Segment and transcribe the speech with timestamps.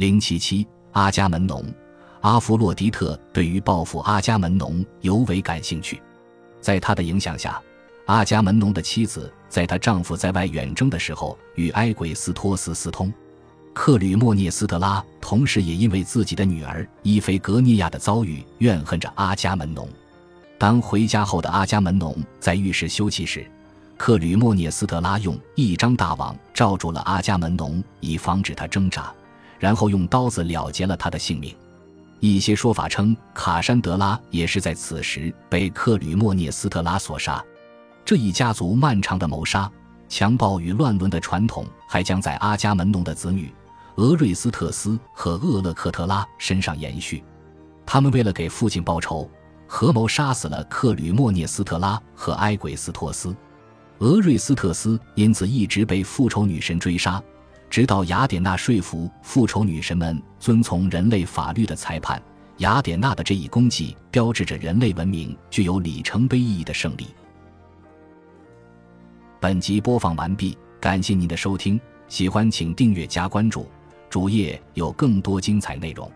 [0.00, 1.62] 零七七，阿伽门农。
[2.22, 6.00] 阿弗洛狄特对于报复阿伽门农尤为感兴趣，
[6.58, 7.60] 在他的影响下，
[8.06, 13.12] 阿伽门农的妻子在她丈夫在外远征的时候与埃鬼斯托斯私通。
[13.74, 19.86] 克吕莫涅斯特拉同时也因为自己的女儿伊菲格尼亚的遭遇怨恨着阿伽门农。
[20.56, 23.46] 当回家后的阿伽门农在浴室休憩时，
[23.98, 29.12] 克吕莫涅斯特拉用一张大网罩住了阿伽门农，以防止他挣扎，
[29.60, 31.54] 然后用刀子了结了他的性命。
[32.18, 37.42] 一些说法称，卡珊德拉也是在此时被克吕莫涅斯特拉所杀。
[38.04, 39.70] 这一家族漫长的谋杀、
[40.08, 43.52] 强暴与乱伦的传统，还将在阿伽门农的子女
[43.96, 47.22] 俄瑞斯特斯和厄勒克特拉身上延续。
[47.86, 49.30] 他们为了给父亲报仇，
[49.66, 53.34] 合谋杀死了克吕莫涅斯特拉和埃鬼斯托斯。
[54.00, 57.22] 俄瑞斯特斯因此一直被复仇女神追杀。
[57.70, 62.20] 直到雅典娜说服复仇女神们遵从人类法律的裁判，
[62.58, 67.06] 雅典娜的这一功绩标志着人类文明具有里程碑意义的胜利。
[69.38, 73.66] 本集播放完毕，感谢您的收听，喜欢请订阅加关注，
[74.10, 76.10] 主页有更多精彩内容。